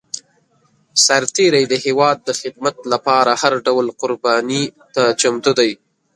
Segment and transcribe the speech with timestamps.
[1.05, 4.63] سرتېری د هېواد د خدمت لپاره هر ډول قرباني
[4.95, 5.71] ته چمتو دی.